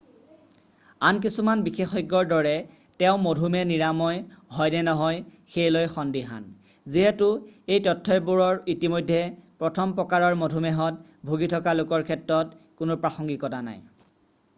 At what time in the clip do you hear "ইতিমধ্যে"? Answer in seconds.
8.77-9.21